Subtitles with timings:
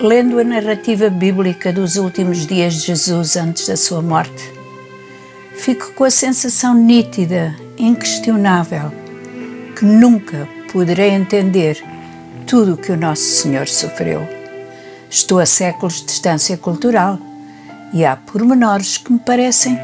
[0.00, 4.48] Lendo a narrativa bíblica dos últimos dias de Jesus antes da sua morte,
[5.56, 8.92] fico com a sensação nítida, inquestionável,
[9.76, 11.82] que nunca poderei entender
[12.46, 14.22] tudo o que o Nosso Senhor sofreu.
[15.10, 17.18] Estou a séculos de distância cultural
[17.92, 19.76] e há pormenores que me parecem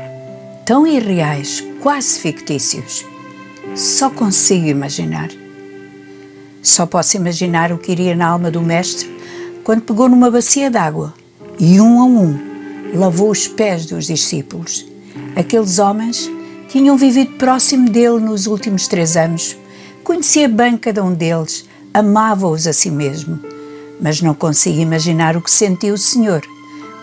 [0.64, 3.04] tão irreais, quase fictícios.
[3.74, 5.30] Só consigo imaginar.
[6.62, 9.13] Só posso imaginar o que iria na alma do Mestre
[9.64, 11.14] quando pegou numa bacia d'água
[11.58, 12.38] e, um a um,
[12.94, 14.86] lavou os pés dos discípulos.
[15.34, 16.30] Aqueles homens
[16.68, 19.56] tinham vivido próximo dele nos últimos três anos,
[20.04, 23.40] conhecia bem cada um deles, amava-os a si mesmo.
[24.00, 26.42] Mas não consigo imaginar o que sentiu o Senhor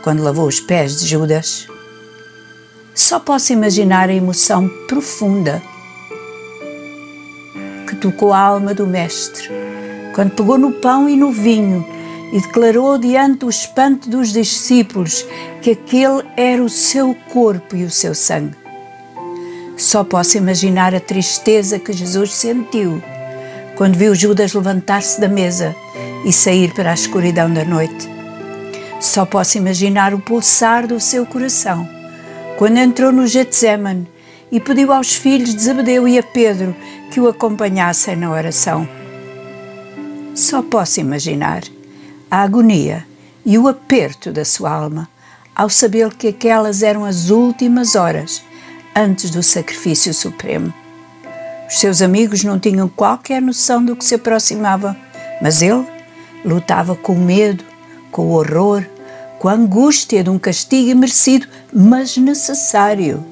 [0.04, 1.68] quando lavou os pés de Judas.
[2.94, 5.62] Só posso imaginar a emoção profunda
[7.88, 9.50] que tocou a alma do Mestre
[10.14, 11.86] quando pegou no pão e no vinho
[12.32, 15.26] e declarou diante do espanto dos discípulos
[15.62, 18.56] que aquele era o seu corpo e o seu sangue.
[19.78, 23.02] Só posso imaginar a tristeza que Jesus sentiu
[23.76, 25.76] quando viu Judas levantar-se da mesa
[26.24, 28.10] e sair para a escuridão da noite.
[29.00, 31.90] Só posso imaginar o pulsar do seu coração
[32.58, 34.08] quando entrou no Getsemane
[34.52, 36.76] e pediu aos filhos de Zebedeu e a Pedro
[37.10, 38.88] que o acompanhassem na oração.
[40.36, 41.64] Só posso imaginar
[42.32, 43.06] a agonia
[43.46, 45.10] e o aperto da sua alma
[45.54, 48.42] ao saber que aquelas eram as últimas horas
[48.96, 50.74] antes do sacrifício supremo.
[51.68, 54.96] Os seus amigos não tinham qualquer noção do que se aproximava,
[55.42, 55.86] mas ele
[56.44, 57.64] lutava com o medo,
[58.12, 58.86] com o horror,
[59.38, 63.26] com a angústia de um castigo imerecido, mas necessário.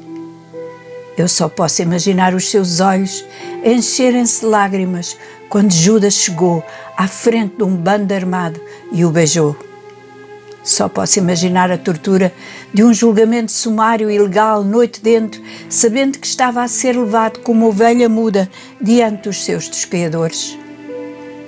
[1.17, 3.25] Eu só posso imaginar os seus olhos
[3.63, 5.17] encherem-se lágrimas
[5.49, 6.63] quando Judas chegou
[6.97, 8.59] à frente de um bando armado
[8.91, 9.55] e o beijou.
[10.63, 12.33] Só posso imaginar a tortura
[12.73, 18.09] de um julgamento sumário ilegal noite dentro, sabendo que estava a ser levado como ovelha
[18.09, 18.49] muda
[18.79, 20.57] diante dos seus despeadores.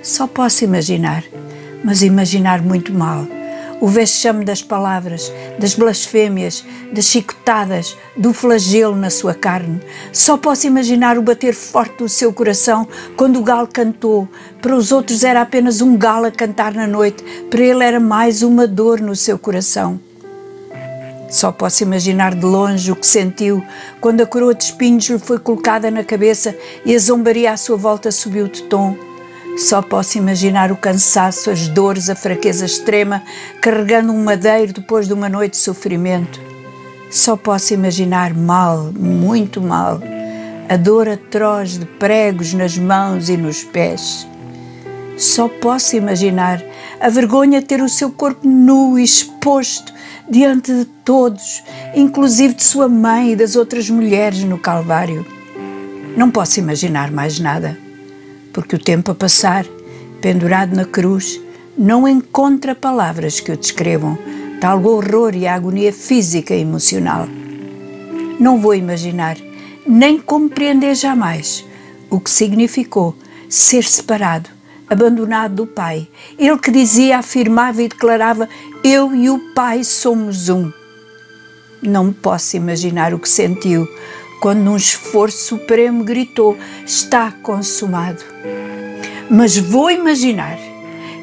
[0.02, 1.22] Só posso imaginar,
[1.84, 3.26] mas imaginar muito mal
[3.82, 9.80] o vexame das palavras, das blasfêmias, das chicotadas, do flagelo na sua carne.
[10.12, 14.28] Só posso imaginar o bater forte do seu coração quando o galo cantou.
[14.60, 18.44] Para os outros era apenas um galo a cantar na noite, para ele era mais
[18.44, 19.98] uma dor no seu coração.
[21.28, 23.64] Só posso imaginar de longe o que sentiu
[24.00, 26.56] quando a coroa de espinhos lhe foi colocada na cabeça
[26.86, 29.11] e a zombaria à sua volta subiu de tom.
[29.56, 33.22] Só posso imaginar o cansaço, as dores, a fraqueza extrema,
[33.60, 36.40] carregando um madeiro depois de uma noite de sofrimento.
[37.10, 40.00] Só posso imaginar mal, muito mal,
[40.68, 44.26] a dor atroz de pregos nas mãos e nos pés.
[45.18, 46.62] Só posso imaginar
[46.98, 49.92] a vergonha de ter o seu corpo nu e exposto
[50.30, 51.62] diante de todos,
[51.94, 55.26] inclusive de sua mãe e das outras mulheres no Calvário.
[56.16, 57.76] Não posso imaginar mais nada
[58.52, 59.64] porque o tempo a passar,
[60.20, 61.40] pendurado na cruz,
[61.76, 64.18] não encontra palavras que o descrevam,
[64.60, 67.26] tal o horror e a agonia física e emocional.
[68.38, 69.36] Não vou imaginar,
[69.86, 71.64] nem compreender jamais
[72.10, 73.16] o que significou
[73.48, 74.50] ser separado,
[74.88, 76.06] abandonado do Pai.
[76.38, 78.48] Ele que dizia, afirmava e declarava:
[78.84, 80.70] Eu e o Pai somos um.
[81.82, 83.88] Não posso imaginar o que sentiu
[84.42, 88.24] quando, num esforço supremo, gritou: Está consumado.
[89.30, 90.58] Mas vou imaginar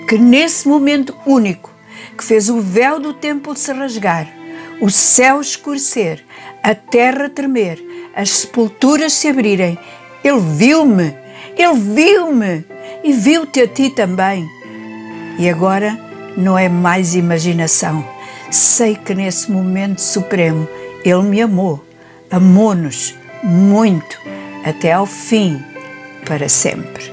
[0.08, 1.70] que nesse momento único
[2.18, 4.26] que fez o véu do templo se rasgar,
[4.80, 6.24] o céu escurecer,
[6.64, 7.84] a terra tremer,
[8.16, 9.78] as sepulturas se abrirem,
[10.24, 11.14] ele viu-me,
[11.58, 12.64] ele viu-me
[13.04, 14.48] e viu-te a ti também.
[15.38, 16.00] E agora
[16.38, 18.02] não é mais imaginação.
[18.50, 20.66] Sei que nesse momento supremo
[21.04, 21.89] ele me amou
[22.32, 24.20] amou-nos muito
[24.66, 25.64] até ao fim,
[26.26, 27.09] para sempre.